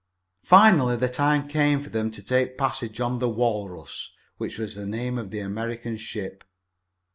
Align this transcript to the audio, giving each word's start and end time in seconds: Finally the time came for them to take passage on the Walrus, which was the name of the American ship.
Finally 0.45 0.95
the 0.97 1.07
time 1.07 1.47
came 1.47 1.79
for 1.79 1.89
them 1.91 2.09
to 2.09 2.23
take 2.23 2.57
passage 2.57 2.99
on 2.99 3.19
the 3.19 3.29
Walrus, 3.29 4.11
which 4.37 4.57
was 4.57 4.73
the 4.73 4.87
name 4.87 5.19
of 5.19 5.29
the 5.29 5.41
American 5.41 5.95
ship. 5.95 6.43